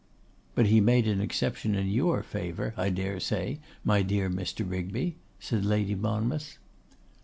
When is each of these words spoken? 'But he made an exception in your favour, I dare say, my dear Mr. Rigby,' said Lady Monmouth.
'But 0.55 0.65
he 0.65 0.81
made 0.81 1.07
an 1.07 1.21
exception 1.21 1.75
in 1.75 1.85
your 1.87 2.23
favour, 2.23 2.73
I 2.75 2.89
dare 2.89 3.19
say, 3.19 3.59
my 3.83 4.01
dear 4.01 4.31
Mr. 4.31 4.67
Rigby,' 4.67 5.17
said 5.39 5.63
Lady 5.63 5.93
Monmouth. 5.93 6.57